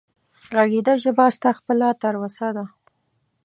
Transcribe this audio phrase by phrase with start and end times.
[0.55, 2.65] غږېږه ژبه ستا خپله تر اوسه ده